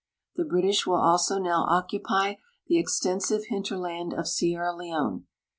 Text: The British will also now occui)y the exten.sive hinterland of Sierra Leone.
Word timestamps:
The 0.35 0.43
British 0.45 0.87
will 0.87 0.95
also 0.99 1.37
now 1.37 1.63
occui)y 1.67 2.37
the 2.65 2.83
exten.sive 2.83 3.45
hinterland 3.51 4.15
of 4.15 4.27
Sierra 4.27 4.75
Leone. 4.75 5.27